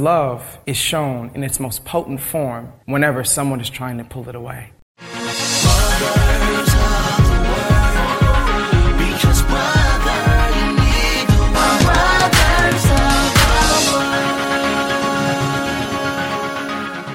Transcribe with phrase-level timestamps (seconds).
[0.00, 4.36] Love is shown in its most potent form whenever someone is trying to pull it
[4.36, 4.70] away.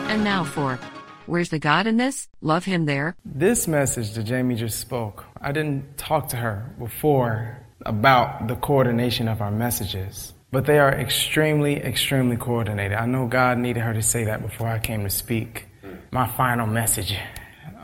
[0.09, 0.77] And now for
[1.25, 2.27] Where's the God in this?
[2.41, 3.15] Love Him there.
[3.23, 9.29] This message that Jamie just spoke, I didn't talk to her before about the coordination
[9.29, 12.95] of our messages, but they are extremely, extremely coordinated.
[12.95, 15.65] I know God needed her to say that before I came to speak
[16.11, 17.17] my final message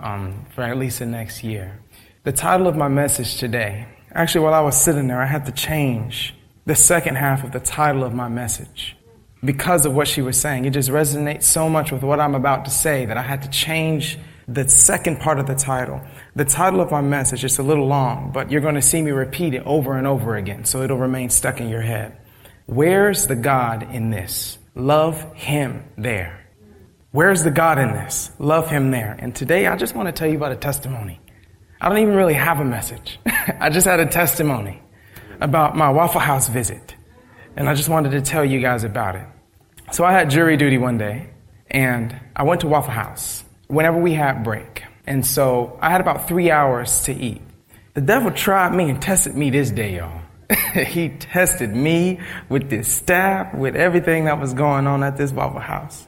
[0.03, 1.79] um, for at least the next year.
[2.25, 5.51] The title of my message today, actually, while I was sitting there, I had to
[5.51, 6.35] change
[6.67, 8.95] the second half of the title of my message
[9.43, 10.65] because of what she was saying.
[10.65, 13.49] It just resonates so much with what I'm about to say that I had to
[13.49, 16.01] change the second part of the title.
[16.35, 19.09] The title of my message is a little long, but you're going to see me
[19.09, 22.15] repeat it over and over again, so it'll remain stuck in your head.
[22.69, 24.59] Where's the God in this?
[24.75, 26.45] Love Him there.
[27.09, 28.29] Where's the God in this?
[28.37, 29.15] Love Him there.
[29.17, 31.19] And today I just want to tell you about a testimony.
[31.81, 33.19] I don't even really have a message.
[33.25, 34.83] I just had a testimony
[35.41, 36.93] about my Waffle House visit.
[37.55, 39.25] And I just wanted to tell you guys about it.
[39.91, 41.31] So I had jury duty one day,
[41.71, 44.83] and I went to Waffle House whenever we had break.
[45.07, 47.41] And so I had about three hours to eat.
[47.95, 50.18] The devil tried me and tested me this day, y'all.
[50.73, 55.59] he tested me with this staff, with everything that was going on at this Waffle
[55.59, 56.07] House.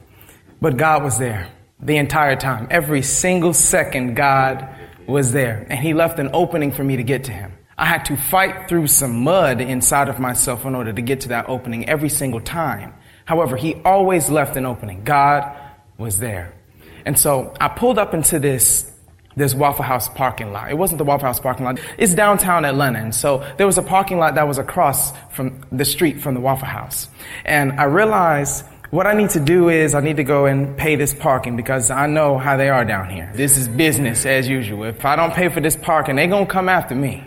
[0.60, 1.48] But God was there
[1.80, 2.68] the entire time.
[2.70, 4.68] Every single second, God
[5.06, 5.66] was there.
[5.68, 7.52] And He left an opening for me to get to Him.
[7.76, 11.28] I had to fight through some mud inside of myself in order to get to
[11.30, 12.94] that opening every single time.
[13.24, 15.04] However, He always left an opening.
[15.04, 15.56] God
[15.98, 16.54] was there.
[17.04, 18.91] And so I pulled up into this
[19.36, 20.70] this Waffle House parking lot.
[20.70, 21.78] It wasn't the Waffle House parking lot.
[21.98, 22.98] It's downtown Atlanta.
[22.98, 26.40] And so there was a parking lot that was across from the street from the
[26.40, 27.08] Waffle House.
[27.44, 30.96] And I realized what I need to do is I need to go and pay
[30.96, 33.32] this parking because I know how they are down here.
[33.34, 34.84] This is business as usual.
[34.84, 37.24] If I don't pay for this parking, they're going to come after me.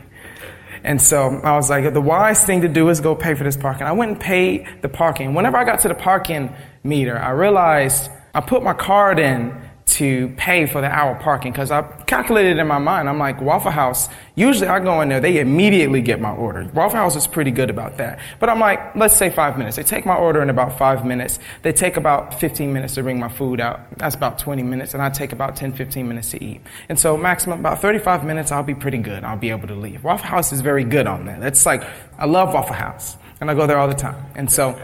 [0.84, 3.58] And so I was like, the wise thing to do is go pay for this
[3.58, 3.88] parking.
[3.88, 5.34] I went and paid the parking.
[5.34, 10.30] Whenever I got to the parking meter, I realized I put my card in to
[10.30, 13.08] pay for the hour parking because I calculated in my mind.
[13.08, 16.68] I'm like, Waffle House, usually I go in there, they immediately get my order.
[16.74, 18.20] Waffle House is pretty good about that.
[18.40, 19.78] But I'm like, let's say five minutes.
[19.78, 21.38] They take my order in about five minutes.
[21.62, 23.80] They take about 15 minutes to bring my food out.
[23.98, 24.96] That's about 20 minutes.
[24.96, 26.62] And I take about 10, 15 minutes to eat.
[26.90, 29.24] And so maximum about 35 minutes, I'll be pretty good.
[29.24, 30.04] I'll be able to leave.
[30.04, 31.42] Waffle House is very good on that.
[31.42, 31.84] That's like,
[32.18, 33.18] I love Waffle House.
[33.40, 34.16] And I go there all the time.
[34.36, 34.80] And so,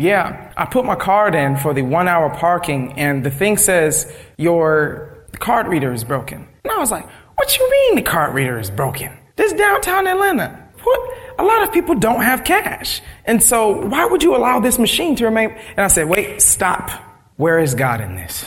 [0.00, 4.10] yeah, I put my card in for the one hour parking and the thing says
[4.38, 6.48] your card reader is broken.
[6.64, 7.06] And I was like,
[7.36, 9.12] what you mean the card reader is broken?
[9.36, 10.68] This downtown Atlanta.
[10.82, 11.18] What?
[11.38, 13.02] A lot of people don't have cash.
[13.26, 15.50] And so why would you allow this machine to remain?
[15.70, 16.90] And I said, wait, stop.
[17.36, 18.46] Where is God in this?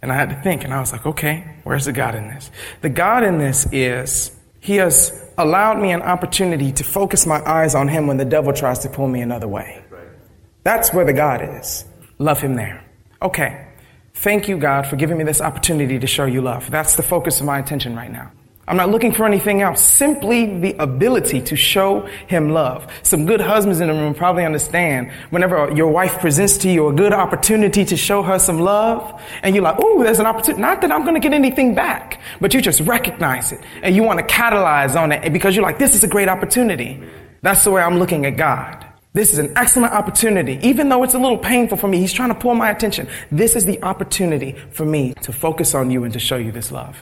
[0.00, 2.50] And I had to think and I was like, okay, where's the God in this?
[2.80, 7.74] The God in this is he has allowed me an opportunity to focus my eyes
[7.74, 9.83] on him when the devil tries to pull me another way.
[10.64, 11.84] That's where the God is.
[12.18, 12.84] Love Him there.
[13.22, 13.68] Okay.
[14.14, 16.70] Thank you, God, for giving me this opportunity to show you love.
[16.70, 18.32] That's the focus of my attention right now.
[18.66, 19.84] I'm not looking for anything else.
[19.84, 22.90] Simply the ability to show him love.
[23.02, 26.92] Some good husbands in the room probably understand whenever your wife presents to you a
[26.94, 30.62] good opportunity to show her some love, and you're like, oh, there's an opportunity.
[30.62, 34.02] Not that I'm going to get anything back, but you just recognize it and you
[34.02, 37.02] want to catalyze on it because you're like, this is a great opportunity.
[37.42, 38.86] That's the way I'm looking at God.
[39.14, 40.58] This is an excellent opportunity.
[40.62, 43.06] Even though it's a little painful for me, he's trying to pull my attention.
[43.30, 46.72] This is the opportunity for me to focus on you and to show you this
[46.72, 47.00] love.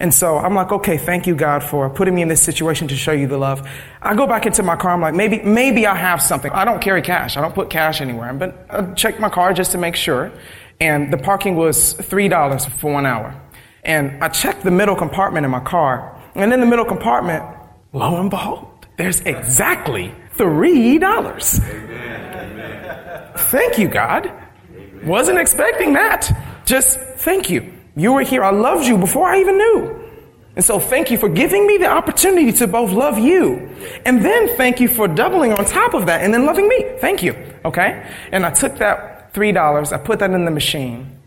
[0.00, 2.96] And so I'm like, okay, thank you, God, for putting me in this situation to
[2.96, 3.68] show you the love.
[4.02, 4.90] I go back into my car.
[4.90, 6.50] I'm like, maybe, maybe I have something.
[6.50, 7.36] I don't carry cash.
[7.36, 10.32] I don't put cash anywhere, but I checked my car just to make sure.
[10.80, 13.40] And the parking was $3 for one hour.
[13.84, 16.20] And I checked the middle compartment in my car.
[16.34, 17.44] And in the middle compartment,
[17.92, 21.58] lo and behold, there's exactly three dollars.
[23.36, 24.30] Thank you, God.
[25.04, 26.30] Wasn't expecting that.
[26.64, 27.72] Just thank you.
[27.96, 28.42] You were here.
[28.42, 30.00] I loved you before I even knew.
[30.56, 33.70] And so thank you for giving me the opportunity to both love you
[34.06, 36.96] and then thank you for doubling on top of that and then loving me.
[36.98, 37.34] Thank you.
[37.64, 38.08] Okay.
[38.30, 39.92] And I took that $3.
[39.92, 41.18] I put that in the machine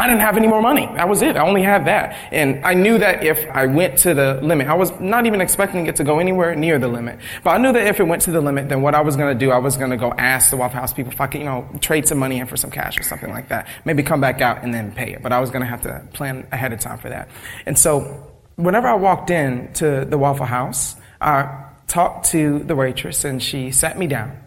[0.00, 0.86] I didn't have any more money.
[0.94, 1.36] That was it.
[1.36, 2.16] I only had that.
[2.32, 5.88] And I knew that if I went to the limit, I was not even expecting
[5.88, 7.18] it to go anywhere near the limit.
[7.44, 9.30] But I knew that if it went to the limit, then what I was going
[9.30, 11.40] to do, I was going to go ask the Waffle House people if I could,
[11.40, 13.68] you know, trade some money in for some cash or something like that.
[13.84, 15.22] Maybe come back out and then pay it.
[15.22, 17.28] But I was going to have to plan ahead of time for that.
[17.66, 18.26] And so
[18.56, 23.70] whenever I walked in to the Waffle House, I talked to the waitress and she
[23.70, 24.38] sat me down.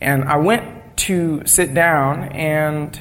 [0.00, 3.00] And I went to sit down and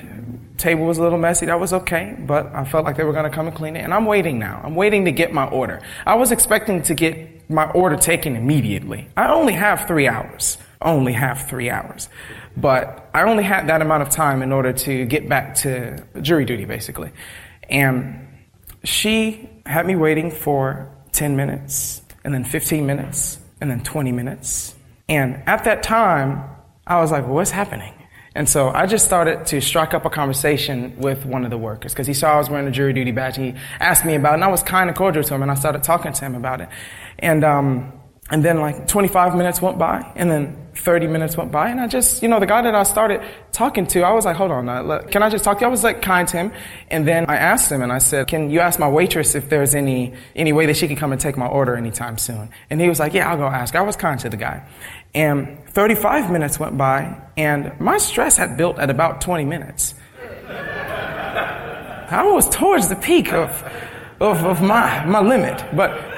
[0.57, 1.45] table was a little messy.
[1.45, 3.81] That was okay, but I felt like they were going to come and clean it.
[3.81, 4.61] And I'm waiting now.
[4.63, 5.81] I'm waiting to get my order.
[6.05, 9.07] I was expecting to get my order taken immediately.
[9.15, 10.57] I only have three hours.
[10.81, 12.09] Only have three hours.
[12.55, 16.45] But I only had that amount of time in order to get back to jury
[16.45, 17.11] duty, basically.
[17.69, 18.27] And
[18.83, 24.75] she had me waiting for 10 minutes, and then 15 minutes, and then 20 minutes.
[25.09, 26.43] And at that time,
[26.85, 27.93] I was like, well, what's happening?
[28.37, 31.91] And so I just started to strike up a conversation with one of the workers
[31.91, 33.35] because he saw I was wearing a jury duty badge.
[33.35, 35.55] He asked me about it, and I was kind of cordial to him, and I
[35.55, 36.69] started talking to him about it.
[37.17, 37.91] And um,
[38.29, 41.87] and then like 25 minutes went by, and then 30 minutes went by, and I
[41.87, 43.21] just, you know, the guy that I started
[43.53, 45.67] talking to, I was like, hold on, uh, can I just talk to you?
[45.67, 46.51] I was like kind to him,
[46.89, 49.75] and then I asked him, and I said, can you ask my waitress if there's
[49.75, 52.49] any, any way that she can come and take my order anytime soon?
[52.69, 53.75] And he was like, yeah, I'll go ask.
[53.75, 54.67] I was kind to the guy.
[55.15, 59.95] And 35 minutes went by, and my stress had built at about 20 minutes.
[62.09, 63.49] I was towards the peak of,
[64.19, 66.16] of, of my, my limit, but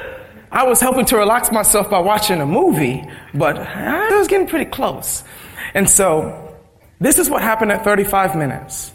[0.51, 4.69] I was helping to relax myself by watching a movie, but I was getting pretty
[4.69, 5.23] close.
[5.73, 6.57] And so,
[6.99, 8.91] this is what happened at 35 minutes.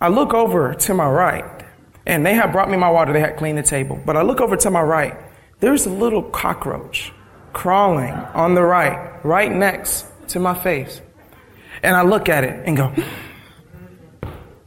[0.00, 1.64] I look over to my right,
[2.06, 4.00] and they had brought me my water, they had cleaned the table.
[4.04, 5.16] But I look over to my right,
[5.60, 7.12] there's a little cockroach
[7.52, 11.00] crawling on the right, right next to my face.
[11.82, 12.94] And I look at it and go,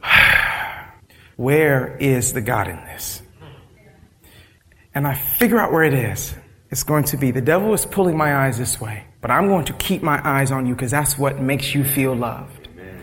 [1.36, 3.19] Where is the God in this?
[4.94, 6.34] And I figure out where it is,
[6.70, 9.64] it's going to be the devil is pulling my eyes this way, but I'm going
[9.66, 12.68] to keep my eyes on you because that's what makes you feel loved.
[12.72, 13.02] Amen.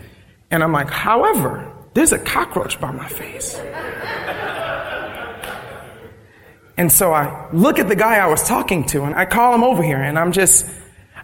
[0.50, 3.56] And I'm like, however, there's a cockroach by my face.
[6.76, 9.64] and so I look at the guy I was talking to and I call him
[9.64, 10.66] over here and I'm just,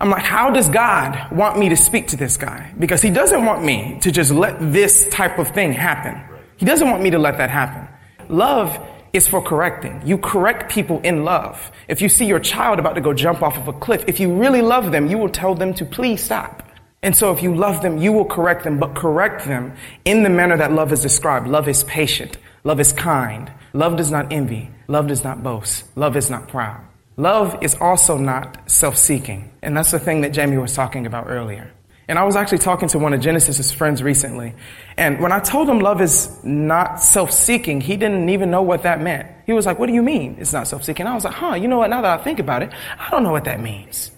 [0.00, 2.74] I'm like, how does God want me to speak to this guy?
[2.78, 6.22] Because he doesn't want me to just let this type of thing happen.
[6.56, 7.88] He doesn't want me to let that happen.
[8.28, 8.78] Love
[9.14, 10.02] is for correcting.
[10.04, 11.70] You correct people in love.
[11.88, 14.34] If you see your child about to go jump off of a cliff, if you
[14.34, 16.62] really love them, you will tell them to please stop.
[17.02, 20.30] And so if you love them, you will correct them, but correct them in the
[20.30, 21.46] manner that love is described.
[21.46, 22.38] Love is patient.
[22.64, 23.52] Love is kind.
[23.72, 24.70] Love does not envy.
[24.88, 25.84] Love does not boast.
[25.96, 26.80] Love is not proud.
[27.16, 29.52] Love is also not self-seeking.
[29.62, 31.70] And that's the thing that Jamie was talking about earlier.
[32.06, 34.52] And I was actually talking to one of Genesis's friends recently.
[34.96, 39.00] And when I told him love is not self-seeking, he didn't even know what that
[39.00, 39.26] meant.
[39.46, 41.06] He was like, what do you mean it's not self-seeking?
[41.06, 41.88] I was like, huh, you know what?
[41.88, 44.10] Now that I think about it, I don't know what that means.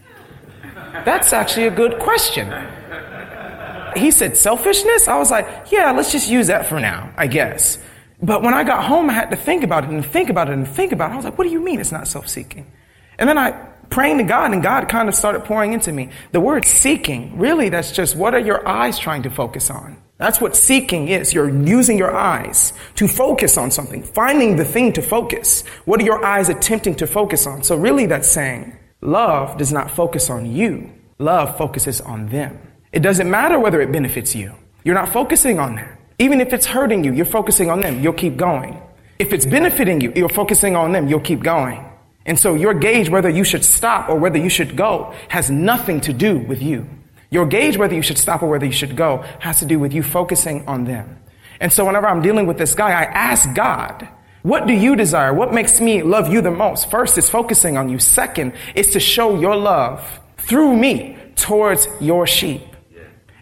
[1.05, 2.53] That's actually a good question.
[3.97, 5.09] He said selfishness?
[5.09, 7.79] I was like, yeah, let's just use that for now, I guess.
[8.21, 10.55] But when I got home, I had to think about it and think about it
[10.55, 11.15] and think about it.
[11.15, 12.67] I was like, what do you mean it's not self-seeking?
[13.19, 16.11] And then I praying to God and God kind of started pouring into me.
[16.33, 19.97] The word seeking, really that's just what are your eyes trying to focus on?
[20.19, 21.35] That's what seeking is.
[21.35, 25.63] You're using your eyes to focus on something, finding the thing to focus.
[25.85, 27.63] What are your eyes attempting to focus on?
[27.63, 30.91] So really that's saying love does not focus on you.
[31.19, 32.59] Love focuses on them.
[32.93, 34.55] It doesn't matter whether it benefits you.
[34.85, 36.01] You're not focusing on that.
[36.19, 38.03] Even if it's hurting you, you're focusing on them.
[38.03, 38.81] You'll keep going.
[39.19, 41.09] If it's benefiting you, you're focusing on them.
[41.09, 41.86] You'll keep going.
[42.27, 46.01] And so your gauge whether you should stop or whether you should go has nothing
[46.03, 46.89] to do with you.
[47.31, 49.95] Your gauge whether you should stop or whether you should go has to do with
[49.95, 51.23] you focusing on them.
[51.61, 54.09] And so whenever I'm dealing with this guy, I ask God,
[54.43, 55.33] what do you desire?
[55.33, 56.91] What makes me love you the most?
[56.91, 57.99] First is focusing on you.
[57.99, 62.63] Second is to show your love through me towards your sheep.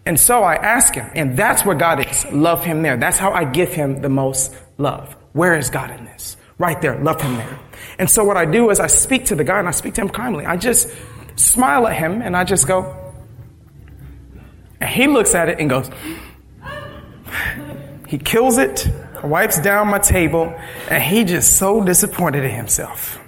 [0.05, 2.25] And so I ask him, and that's where God is.
[2.31, 2.97] Love him there.
[2.97, 5.15] That's how I give him the most love.
[5.33, 6.37] Where is God in this?
[6.57, 6.97] Right there.
[6.99, 7.59] Love him there.
[7.99, 10.01] And so what I do is I speak to the guy and I speak to
[10.01, 10.45] him kindly.
[10.45, 10.89] I just
[11.35, 13.13] smile at him and I just go,
[14.79, 15.89] and he looks at it and goes,
[18.07, 18.87] he kills it,
[19.23, 20.53] wipes down my table,
[20.89, 23.19] and he just so disappointed in himself.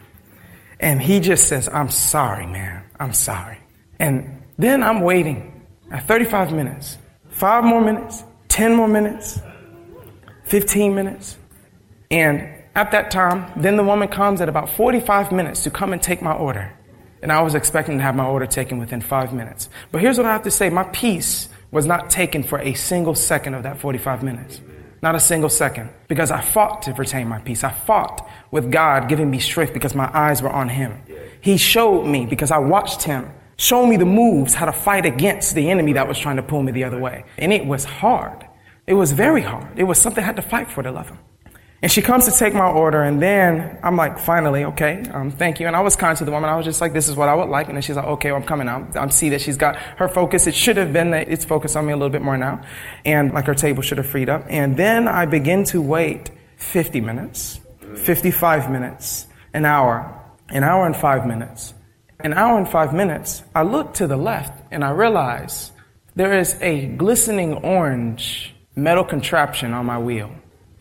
[0.79, 2.83] And he just says, I'm sorry, man.
[2.99, 3.57] I'm sorry.
[3.99, 6.97] And then I'm waiting at 35 minutes,
[7.29, 9.39] five more minutes, 10 more minutes,
[10.45, 11.37] 15 minutes.
[12.11, 16.01] And at that time, then the woman comes at about 45 minutes to come and
[16.01, 16.71] take my order.
[17.23, 19.67] And I was expecting to have my order taken within five minutes.
[19.91, 20.69] But here's what I have to say.
[20.69, 24.61] My peace was not taken for a single second of that 45 minutes.
[25.01, 25.89] Not a single second.
[26.07, 27.63] Because I fought to retain my peace.
[27.63, 31.01] I fought with God giving me strength because my eyes were on Him.
[31.41, 35.55] He showed me because I watched Him show me the moves, how to fight against
[35.55, 37.25] the enemy that was trying to pull me the other way.
[37.39, 38.45] And it was hard.
[38.85, 39.79] It was very hard.
[39.79, 41.17] It was something I had to fight for to love Him.
[41.79, 45.59] And she comes to take my order, and then I'm like, finally, okay, um, thank
[45.59, 45.67] you.
[45.67, 46.49] And I was kind to the woman.
[46.49, 47.67] I was just like, this is what I would like.
[47.67, 48.67] And then she's like, okay, well, I'm coming.
[48.67, 50.47] I see that she's got her focus.
[50.47, 52.63] It should have been that it's focused on me a little bit more now.
[53.05, 54.43] And like her table should have freed up.
[54.49, 57.59] And then I begin to wait 50 minutes,
[57.95, 60.19] 55 minutes, an hour,
[60.49, 61.75] an hour and five minutes.
[62.21, 65.71] An hour and five minutes, I look to the left and I realize
[66.15, 70.31] there is a glistening orange metal contraption on my wheel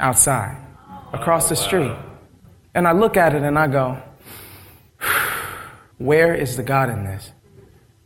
[0.01, 0.66] outside
[1.13, 1.93] across the street.
[2.75, 4.03] And I look at it and I go,
[5.99, 7.33] where is the God in this?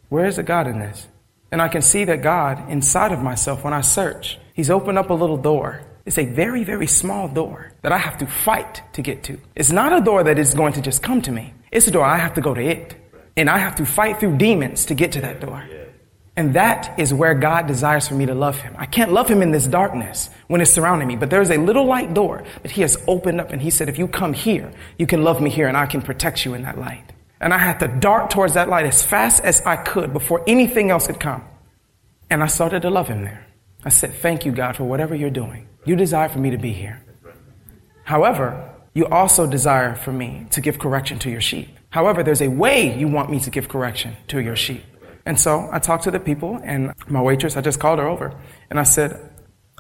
[0.09, 1.09] Where is the God in this?
[1.53, 5.11] And I can see that God inside of myself when I search, He's opened up
[5.11, 5.83] a little door.
[6.05, 9.39] It's a very, very small door that I have to fight to get to.
[9.55, 11.55] It's not a door that is going to just come to me.
[11.71, 12.97] It's a door I have to go to it.
[13.37, 15.65] And I have to fight through demons to get to that door.
[16.37, 18.75] And that is where God desires for me to love Him.
[18.79, 21.85] I can't love Him in this darkness when it's surrounding me, but there's a little
[21.85, 25.07] light door that He has opened up and He said, if you come here, you
[25.07, 27.13] can love me here and I can protect you in that light.
[27.41, 30.91] And I had to dart towards that light as fast as I could before anything
[30.91, 31.45] else could come.
[32.31, 33.47] And I started to love Him there.
[33.85, 35.69] I said, thank you, God, for whatever you're doing.
[35.85, 37.03] You desire for me to be here.
[38.05, 41.69] However, you also desire for me to give correction to your sheep.
[41.91, 44.85] However, there's a way you want me to give correction to your sheep.
[45.27, 48.35] And so I talked to the people, and my waitress, I just called her over,
[48.71, 49.31] and I said,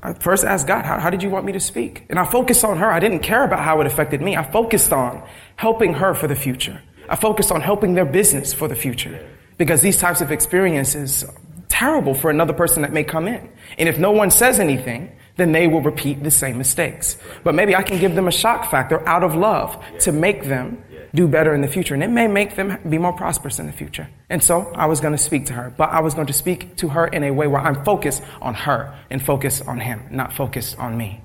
[0.02, 2.06] I first asked God, how, how, did you want me to speak?
[2.08, 2.90] And I focused on her.
[2.90, 4.36] I didn't care about how it affected me.
[4.36, 5.22] I focused on
[5.56, 6.80] helping her for the future.
[7.08, 9.28] I focused on helping their business for the future.
[9.58, 11.34] Because these types of experiences are
[11.68, 13.50] terrible for another person that may come in.
[13.76, 17.18] And if no one says anything, then they will repeat the same mistakes.
[17.44, 20.82] But maybe I can give them a shock factor out of love to make them
[21.14, 21.94] do better in the future.
[21.94, 24.08] And it may make them be more prosperous in the future.
[24.28, 26.76] And so I was going to speak to her, but I was going to speak
[26.76, 30.32] to her in a way where I'm focused on her and focused on him, not
[30.32, 31.22] focused on me.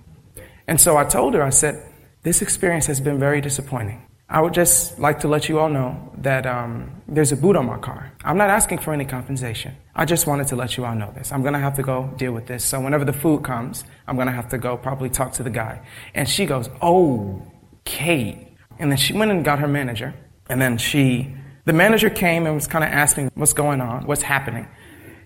[0.67, 1.83] And so I told her, I said,
[2.23, 4.01] this experience has been very disappointing.
[4.27, 7.67] I would just like to let you all know that um, there's a boot on
[7.67, 8.11] my car.
[8.23, 9.75] I'm not asking for any compensation.
[9.93, 11.31] I just wanted to let you all know this.
[11.31, 12.63] I'm going to have to go deal with this.
[12.63, 15.51] So whenever the food comes, I'm going to have to go probably talk to the
[15.51, 15.85] guy.
[16.15, 17.45] And she goes, Oh,
[17.83, 18.44] Kate,
[18.79, 20.13] and then she went and got her manager.
[20.49, 24.21] And then she, the manager came and was kind of asking what's going on, what's
[24.21, 24.67] happening.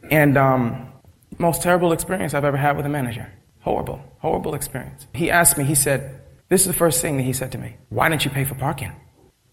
[0.09, 0.91] And um,
[1.37, 3.31] most terrible experience I've ever had with a manager.
[3.61, 5.07] Horrible, horrible experience.
[5.13, 7.75] He asked me, he said, this is the first thing that he said to me.
[7.89, 8.93] Why didn't you pay for parking?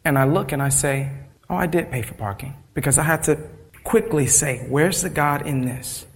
[0.05, 1.11] And I look and I say,
[1.51, 3.39] oh, I did pay for parking because I had to
[3.85, 6.07] quickly say, where's the God in this?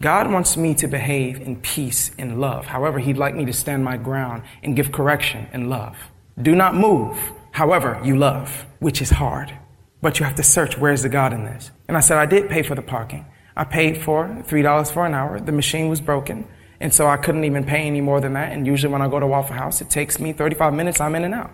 [0.00, 2.66] God wants me to behave in peace and love.
[2.66, 5.96] However, he'd like me to stand my ground and give correction and love.
[6.40, 7.18] Do not move.
[7.50, 9.52] However, you love, which is hard.
[10.00, 11.72] But you have to search where's the God in this.
[11.88, 13.26] And I said, I did pay for the parking.
[13.56, 15.40] I paid for $3 for an hour.
[15.40, 16.46] The machine was broken.
[16.80, 18.52] And so I couldn't even pay any more than that.
[18.52, 21.00] And usually when I go to Waffle House, it takes me 35 minutes.
[21.00, 21.50] I'm in and out.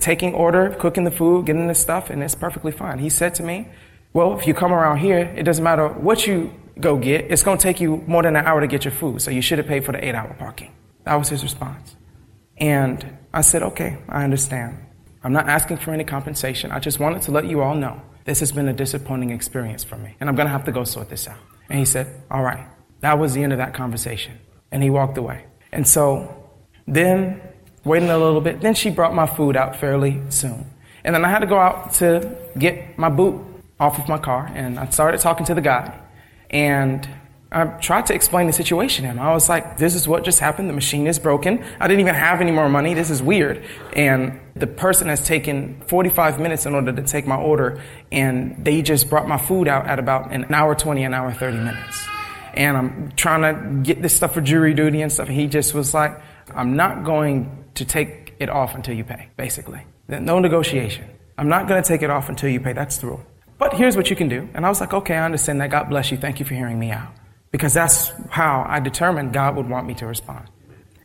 [0.00, 2.98] Taking order, cooking the food, getting the stuff, and it's perfectly fine.
[2.98, 3.68] He said to me,
[4.12, 7.30] well, if you come around here, it doesn't matter what you go get.
[7.30, 9.22] It's going to take you more than an hour to get your food.
[9.22, 10.72] So you should have paid for the eight hour parking.
[11.04, 11.96] That was his response.
[12.56, 14.78] And I said, okay, I understand.
[15.24, 16.70] I'm not asking for any compensation.
[16.70, 19.96] I just wanted to let you all know this has been a disappointing experience for
[19.96, 21.38] me, and I'm going to have to go sort this out.
[21.68, 22.66] And he said, All right.
[23.00, 24.38] That was the end of that conversation.
[24.70, 25.44] And he walked away.
[25.72, 26.48] And so
[26.86, 27.42] then,
[27.84, 30.64] waiting a little bit, then she brought my food out fairly soon.
[31.02, 33.44] And then I had to go out to get my boot
[33.80, 35.98] off of my car, and I started talking to the guy.
[36.50, 37.06] And
[37.54, 39.20] I tried to explain the situation to him.
[39.20, 40.68] I was like, this is what just happened.
[40.68, 41.64] The machine is broken.
[41.78, 42.94] I didn't even have any more money.
[42.94, 43.64] This is weird.
[43.92, 47.80] And the person has taken 45 minutes in order to take my order.
[48.10, 51.58] And they just brought my food out at about an hour 20, an hour 30
[51.58, 52.04] minutes.
[52.54, 55.28] And I'm trying to get this stuff for jury duty and stuff.
[55.28, 56.20] And he just was like,
[56.52, 59.82] I'm not going to take it off until you pay, basically.
[60.08, 61.08] No negotiation.
[61.38, 62.72] I'm not going to take it off until you pay.
[62.72, 63.24] That's the rule.
[63.58, 64.48] But here's what you can do.
[64.54, 65.70] And I was like, okay, I understand that.
[65.70, 66.16] God bless you.
[66.16, 67.12] Thank you for hearing me out
[67.54, 70.48] because that's how I determined God would want me to respond.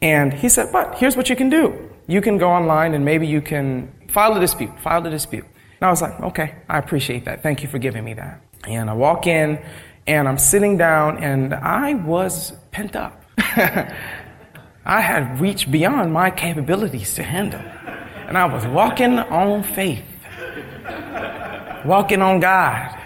[0.01, 1.91] And he said, but here's what you can do.
[2.07, 5.43] You can go online and maybe you can file a dispute, file a dispute.
[5.43, 7.43] And I was like, okay, I appreciate that.
[7.43, 8.41] Thank you for giving me that.
[8.67, 9.63] And I walk in
[10.07, 13.23] and I'm sitting down and I was pent up.
[13.37, 17.61] I had reached beyond my capabilities to handle.
[17.61, 20.03] And I was walking on faith,
[21.85, 22.97] walking on God.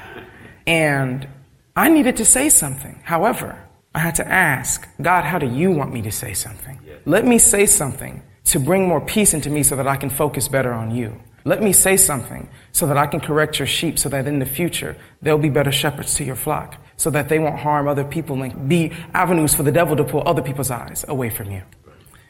[0.66, 1.28] And
[1.76, 3.00] I needed to say something.
[3.04, 6.80] However, I had to ask, God, how do you want me to say something?
[7.06, 10.48] Let me say something to bring more peace into me so that I can focus
[10.48, 11.20] better on you.
[11.46, 14.46] Let me say something so that I can correct your sheep so that in the
[14.46, 18.42] future they'll be better shepherds to your flock so that they won't harm other people
[18.44, 21.64] and be avenues for the devil to pull other people's eyes away from you.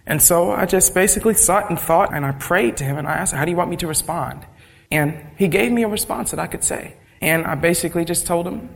[0.06, 3.14] And so I just basically sat and thought and I prayed to him and I
[3.14, 4.46] asked, how do you want me to respond?
[4.90, 6.96] And he gave me a response that I could say.
[7.22, 8.70] And I basically just told him,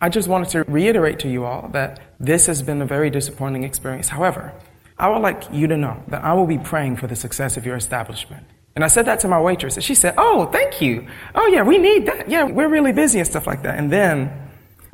[0.00, 3.64] I just wanted to reiterate to you all that this has been a very disappointing
[3.64, 4.08] experience.
[4.08, 4.54] However,
[4.98, 7.66] I would like you to know that I will be praying for the success of
[7.66, 8.46] your establishment.
[8.74, 11.06] And I said that to my waitress, and she said, Oh, thank you.
[11.34, 12.30] Oh, yeah, we need that.
[12.30, 13.78] Yeah, we're really busy and stuff like that.
[13.78, 14.30] And then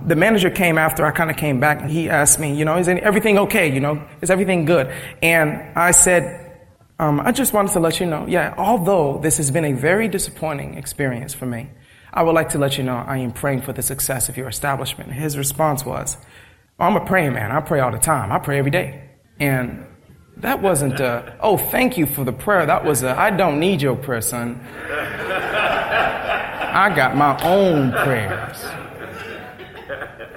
[0.05, 2.77] the manager came after I kind of came back, and he asked me, You know,
[2.79, 3.73] is everything okay?
[3.73, 4.93] You know, is everything good?
[5.23, 6.47] And I said,
[6.99, 10.09] um, I just wanted to let you know, yeah, although this has been a very
[10.09, 11.69] disappointing experience for me,
[12.17, 14.49] I would like to let you know I am praying for the success of your
[14.49, 15.13] establishment.
[15.13, 16.17] His response was,
[16.81, 17.53] oh, I'm a praying man.
[17.53, 18.33] I pray all the time.
[18.33, 19.11] I pray every day.
[19.39, 19.85] And
[20.39, 22.65] that wasn't a, oh, thank you for the prayer.
[22.65, 24.59] That was a, I don't need your prayer, son.
[26.73, 28.65] I got my own prayers.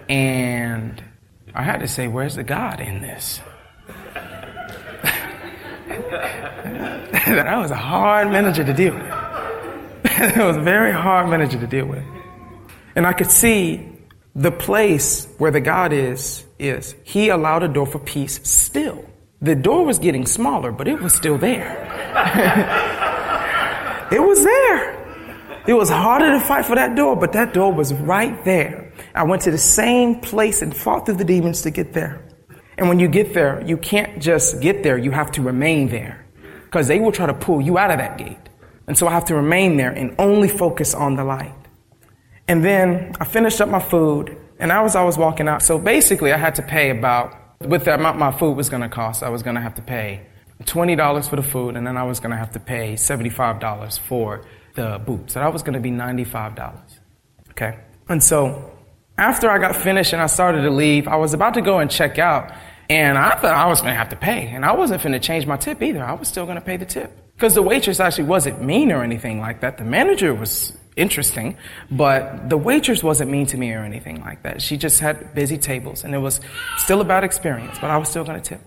[0.09, 1.01] And
[1.55, 3.39] I had to say, where's the God in this?
[7.25, 9.18] that was a hard manager to deal with.
[10.35, 12.03] it was a very hard manager to deal with.
[12.95, 13.87] And I could see
[14.35, 19.05] the place where the God is, is He allowed a door for peace still.
[19.41, 21.71] The door was getting smaller, but it was still there.
[24.11, 24.99] it was there.
[25.65, 28.91] It was harder to fight for that door, but that door was right there.
[29.15, 32.25] I went to the same place and fought through the demons to get there.
[32.77, 36.25] And when you get there, you can't just get there, you have to remain there.
[36.65, 38.48] Because they will try to pull you out of that gate.
[38.89, 41.53] And so I have to remain there and only focus on the light.
[42.47, 45.61] And then I finished up my food, and I was always walking out.
[45.61, 48.89] So basically, I had to pay about, with the amount my food was going to
[48.89, 50.25] cost, I was going to have to pay
[50.63, 54.43] $20 for the food, and then I was going to have to pay $75 for
[54.73, 55.33] the boots.
[55.33, 56.81] So that was going to be $95.
[57.51, 57.77] Okay?
[58.09, 58.71] And so
[59.19, 61.91] after I got finished and I started to leave, I was about to go and
[61.91, 62.51] check out,
[62.89, 64.47] and I thought I was going to have to pay.
[64.47, 66.03] And I wasn't going to change my tip either.
[66.03, 67.11] I was still going to pay the tip.
[67.35, 69.77] Because the waitress actually wasn't mean or anything like that.
[69.77, 71.55] The manager was interesting,
[71.89, 74.61] but the waitress wasn't mean to me or anything like that.
[74.61, 76.41] She just had busy tables and it was
[76.77, 78.61] still a bad experience, but I was still going to tip.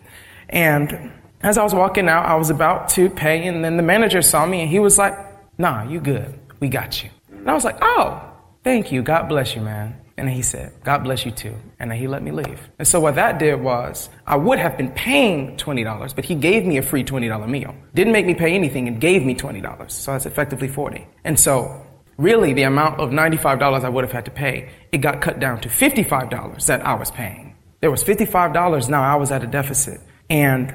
[0.48, 1.12] And
[1.42, 4.46] as I was walking out, I was about to pay and then the manager saw
[4.46, 5.14] me and he was like,
[5.58, 6.38] nah, you good.
[6.60, 7.10] We got you.
[7.30, 8.22] And I was like, oh,
[8.64, 9.02] thank you.
[9.02, 9.96] God bless you, man.
[10.16, 11.54] And he said, God bless you too.
[11.78, 12.68] And then he let me leave.
[12.78, 16.64] And so what that did was, I would have been paying $20, but he gave
[16.66, 17.74] me a free $20 meal.
[17.94, 19.90] Didn't make me pay anything and gave me $20.
[19.90, 21.06] So that's effectively 40.
[21.24, 21.86] And so
[22.18, 25.60] really the amount of $95 I would have had to pay, it got cut down
[25.62, 27.56] to $55 that I was paying.
[27.80, 30.74] There was $55 now I was at a deficit and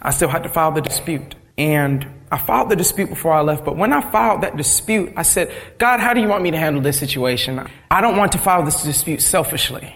[0.00, 1.34] I still had to file the dispute.
[1.58, 5.22] And I filed the dispute before I left, but when I filed that dispute, I
[5.22, 7.66] said, God, how do you want me to handle this situation?
[7.90, 9.94] I don't want to file this dispute selfishly.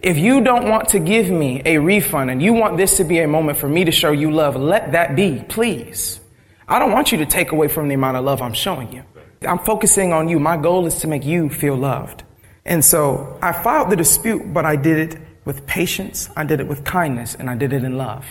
[0.00, 3.20] If you don't want to give me a refund and you want this to be
[3.20, 6.20] a moment for me to show you love, let that be, please.
[6.66, 9.02] I don't want you to take away from the amount of love I'm showing you.
[9.46, 10.38] I'm focusing on you.
[10.38, 12.22] My goal is to make you feel loved.
[12.64, 16.66] And so I filed the dispute, but I did it with patience, I did it
[16.66, 18.24] with kindness, and I did it in love.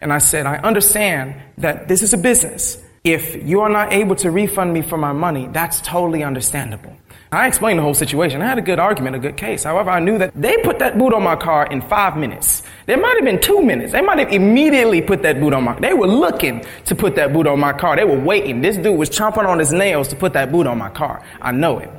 [0.00, 2.82] And I said, I understand that this is a business.
[3.04, 6.96] If you are not able to refund me for my money, that's totally understandable.
[7.32, 8.40] I explained the whole situation.
[8.40, 9.64] I had a good argument, a good case.
[9.64, 12.62] However, I knew that they put that boot on my car in five minutes.
[12.86, 13.92] There might have been two minutes.
[13.92, 17.32] They might have immediately put that boot on my, they were looking to put that
[17.32, 17.96] boot on my car.
[17.96, 18.60] They were waiting.
[18.60, 21.22] This dude was chomping on his nails to put that boot on my car.
[21.40, 21.90] I know it.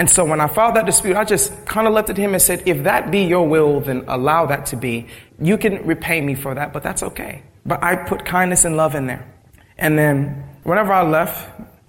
[0.00, 2.40] And so when I filed that dispute, I just kind of looked at him and
[2.40, 5.08] said, if that be your will, then allow that to be.
[5.38, 7.42] You can repay me for that, but that's okay.
[7.66, 9.30] But I put kindness and love in there.
[9.76, 11.46] And then whenever I left,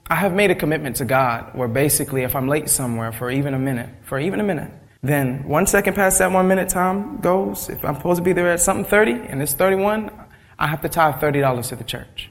[0.08, 3.54] I have made a commitment to God where basically if I'm late somewhere for even
[3.54, 7.70] a minute, for even a minute, then one second past that one minute time goes,
[7.70, 10.12] if I'm supposed to be there at something 30 and it's 31,
[10.60, 12.30] I have to tithe $30 to the church.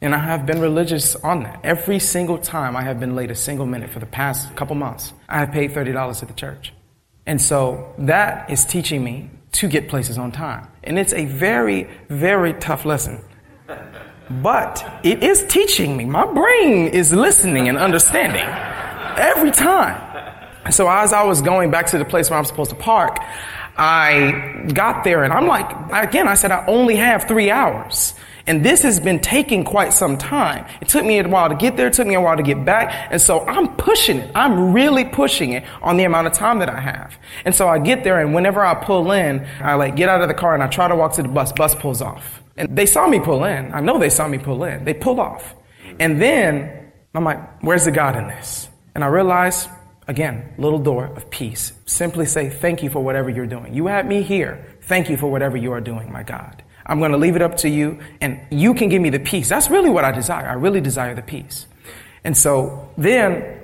[0.00, 1.60] And I have been religious on that.
[1.64, 5.12] Every single time I have been late a single minute for the past couple months,
[5.28, 6.72] I have paid $30 to the church.
[7.26, 10.68] And so that is teaching me to get places on time.
[10.84, 13.22] And it's a very, very tough lesson.
[14.30, 16.04] But it is teaching me.
[16.04, 18.46] My brain is listening and understanding
[19.16, 20.04] every time.
[20.70, 23.18] So as I was going back to the place where I'm supposed to park,
[23.76, 28.14] I got there and I'm like, again, I said, I only have three hours.
[28.48, 30.64] And this has been taking quite some time.
[30.80, 31.88] It took me a while to get there.
[31.88, 33.08] It took me a while to get back.
[33.10, 34.30] And so I'm pushing it.
[34.34, 37.14] I'm really pushing it on the amount of time that I have.
[37.44, 40.28] And so I get there and whenever I pull in, I like get out of
[40.28, 41.52] the car and I try to walk to the bus.
[41.52, 42.42] Bus pulls off.
[42.56, 43.72] And they saw me pull in.
[43.74, 44.84] I know they saw me pull in.
[44.84, 45.54] They pull off.
[46.00, 48.68] And then I'm like, where's the God in this?
[48.94, 49.68] And I realize,
[50.08, 51.72] again, little door of peace.
[51.84, 53.74] Simply say, thank you for whatever you're doing.
[53.74, 54.64] You had me here.
[54.82, 56.62] Thank you for whatever you are doing, my God.
[56.88, 59.48] I'm going to leave it up to you and you can give me the peace.
[59.48, 60.48] That's really what I desire.
[60.48, 61.66] I really desire the peace.
[62.24, 63.60] And so then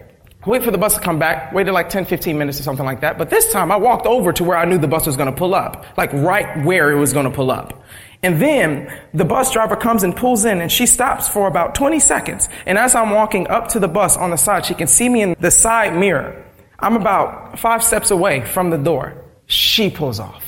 [0.46, 3.00] wait for the bus to come back, waited like 10, 15 minutes or something like
[3.00, 3.16] that.
[3.16, 5.36] But this time I walked over to where I knew the bus was going to
[5.36, 7.82] pull up, like right where it was going to pull up.
[8.22, 12.00] And then the bus driver comes and pulls in and she stops for about 20
[12.00, 12.48] seconds.
[12.66, 15.22] And as I'm walking up to the bus on the side, she can see me
[15.22, 16.44] in the side mirror.
[16.78, 19.24] I'm about five steps away from the door.
[19.46, 20.43] She pulls off.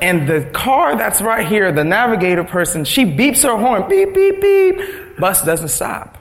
[0.00, 4.40] And the car that's right here, the navigator person, she beeps her horn, beep, beep,
[4.40, 5.18] beep.
[5.18, 6.16] Bus doesn't stop.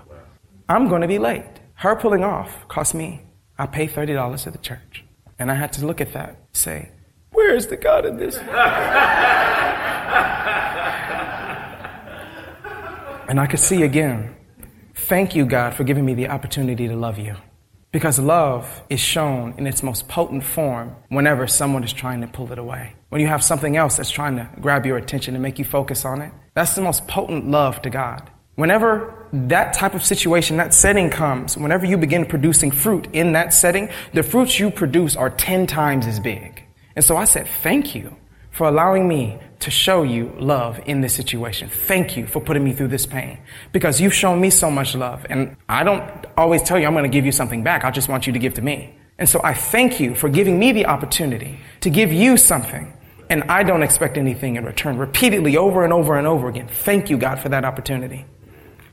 [0.68, 1.46] I'm going to be late.
[1.76, 3.22] Her pulling off cost me,
[3.58, 5.04] I pay $30 at the church.
[5.38, 6.90] And I had to look at that, say,
[7.32, 8.36] where is the God in this?
[8.38, 8.48] and
[13.40, 14.36] I could see again,
[14.96, 17.36] thank you, God, for giving me the opportunity to love you.
[17.92, 22.52] Because love is shown in its most potent form whenever someone is trying to pull
[22.52, 22.97] it away.
[23.10, 26.04] When you have something else that's trying to grab your attention and make you focus
[26.04, 28.30] on it, that's the most potent love to God.
[28.56, 33.54] Whenever that type of situation, that setting comes, whenever you begin producing fruit in that
[33.54, 36.64] setting, the fruits you produce are 10 times as big.
[36.96, 38.16] And so I said, thank you
[38.50, 41.70] for allowing me to show you love in this situation.
[41.70, 43.38] Thank you for putting me through this pain
[43.72, 45.26] because you've shown me so much love.
[45.30, 46.04] And I don't
[46.36, 47.86] always tell you I'm going to give you something back.
[47.86, 48.98] I just want you to give to me.
[49.20, 52.94] And so I thank you for giving me the opportunity to give you something.
[53.30, 54.98] And I don't expect anything in return.
[54.98, 56.68] Repeatedly, over and over and over again.
[56.68, 58.26] Thank you, God, for that opportunity.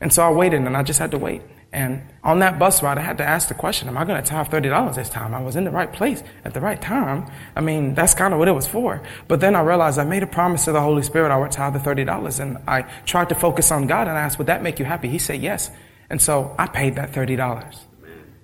[0.01, 1.43] And so I waited and I just had to wait.
[1.73, 4.29] And on that bus ride, I had to ask the question, am I going to
[4.29, 5.35] tithe $30 this time?
[5.35, 7.29] I was in the right place at the right time.
[7.57, 9.03] I mean, that's kind of what it was for.
[9.27, 11.73] But then I realized I made a promise to the Holy Spirit I would tithe
[11.73, 12.39] the $30.
[12.39, 15.09] And I tried to focus on God and I asked, would that make you happy?
[15.09, 15.71] He said yes.
[16.09, 17.77] And so I paid that $30.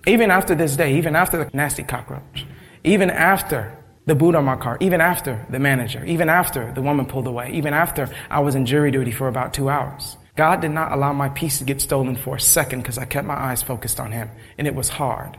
[0.08, 2.46] Even after this day, even after the nasty cockroach,
[2.82, 3.79] even after
[4.10, 7.52] the boot on my car, even after the manager, even after the woman pulled away,
[7.52, 10.16] even after I was in jury duty for about two hours.
[10.34, 13.24] God did not allow my peace to get stolen for a second because I kept
[13.24, 14.28] my eyes focused on Him.
[14.58, 15.38] And it was hard.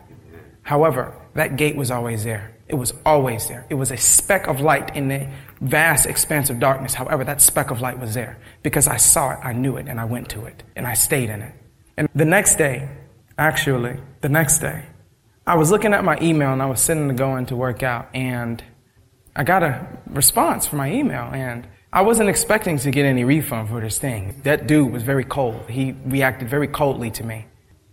[0.62, 2.56] However, that gate was always there.
[2.70, 3.66] It was always there.
[3.70, 5.28] It was a speck of light in the
[5.60, 6.94] vast expanse of darkness.
[6.94, 10.00] However, that speck of light was there because I saw it, I knew it, and
[10.00, 11.54] I went to it, and I stayed in it.
[11.98, 12.88] And the next day,
[13.38, 14.86] actually, the next day,
[15.52, 17.84] I was looking at my email and I was sitting to go in to work
[17.84, 18.64] out, and
[19.36, 23.68] I got a response from my email, and I wasn't expecting to get any refund
[23.68, 24.40] for this thing.
[24.44, 25.70] That dude was very cold.
[25.70, 27.48] He reacted very coldly to me.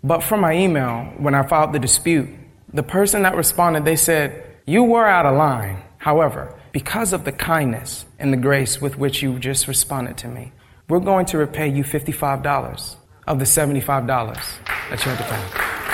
[0.05, 2.29] But from my email, when I filed the dispute,
[2.73, 5.83] the person that responded, they said, you were out of line.
[5.97, 10.53] However, because of the kindness and the grace with which you just responded to me,
[10.89, 12.95] we're going to repay you $55
[13.27, 15.88] of the $75 that you had to pay.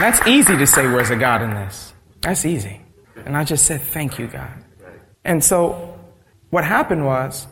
[0.00, 1.92] And that's easy to say, where's the God in this?
[2.22, 2.80] That's easy.
[3.26, 4.50] And I just said, thank you, God.
[5.26, 6.00] And so
[6.48, 7.46] what happened was,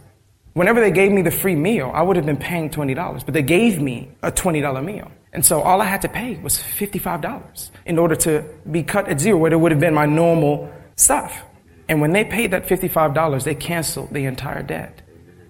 [0.54, 3.42] whenever they gave me the free meal, I would have been paying $20, but they
[3.42, 5.12] gave me a $20 meal.
[5.34, 9.20] And so all I had to pay was $55 in order to be cut at
[9.20, 11.42] zero, where it would have been my normal stuff.
[11.86, 15.02] And when they paid that $55, they canceled the entire debt.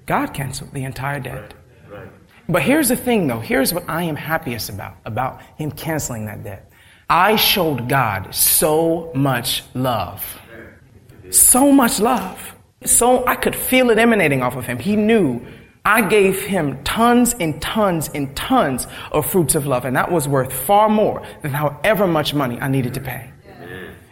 [0.07, 1.55] God canceled the entire debt.
[2.49, 3.39] But here's the thing though.
[3.39, 6.65] Here's what I am happiest about, about Him canceling that debt.
[7.11, 10.40] I showed God so much love.
[11.31, 12.55] So much love.
[12.85, 14.79] So I could feel it emanating off of him.
[14.79, 15.40] He knew
[15.85, 20.29] I gave him tons and tons and tons of fruits of love, and that was
[20.29, 23.31] worth far more than however much money I needed to pay.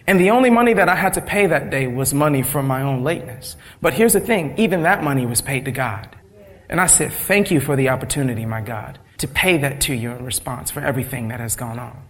[0.06, 2.80] And the only money that I had to pay that day was money from my
[2.80, 3.56] own lateness.
[3.82, 6.08] But here's the thing, even that money was paid to God.
[6.68, 10.12] And I said, thank you for the opportunity, my God, to pay that to you
[10.12, 12.02] in response for everything that has gone on.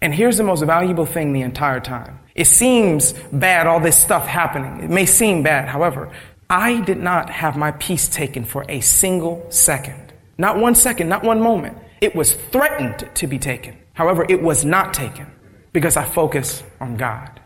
[0.00, 2.20] And here's the most valuable thing the entire time.
[2.34, 4.84] It seems bad, all this stuff happening.
[4.84, 5.68] It may seem bad.
[5.68, 6.12] However,
[6.50, 10.12] I did not have my peace taken for a single second.
[10.38, 11.78] Not one second, not one moment.
[12.00, 13.76] It was threatened to be taken.
[13.94, 15.26] However, it was not taken
[15.72, 17.40] because I focus on God.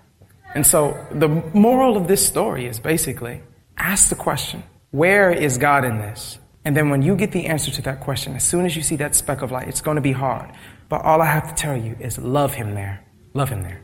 [0.54, 3.42] And so the moral of this story is basically
[3.78, 6.38] ask the question, where is God in this?
[6.64, 8.96] And then when you get the answer to that question, as soon as you see
[8.96, 10.50] that speck of light, it's going to be hard.
[10.90, 13.06] But all I have to tell you is love him there.
[13.32, 13.80] Love him there.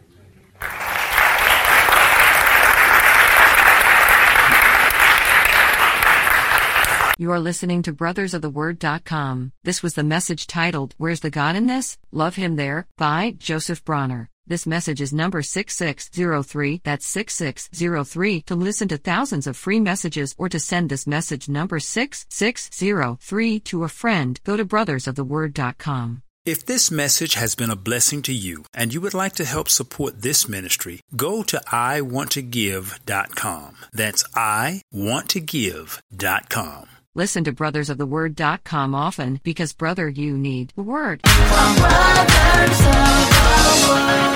[7.18, 9.52] You are listening to brothersoftheword.com.
[9.64, 11.96] This was the message titled, Where's the God in This?
[12.12, 14.28] Love Him There, by Joseph Bronner.
[14.46, 16.82] This message is number 6603.
[16.84, 18.42] That's 6603.
[18.42, 23.84] To listen to thousands of free messages or to send this message number 6603 to
[23.84, 26.22] a friend, go to brothersoftheword.com.
[26.46, 29.68] If this message has been a blessing to you and you would like to help
[29.68, 33.76] support this ministry, go to iwanttogive.com.
[33.92, 36.86] That's iwanttogive.com.
[37.16, 41.22] Listen to Brothers of the brothersoftheword.com often because, brother, you need the word.
[41.22, 44.35] Brothers of the Word.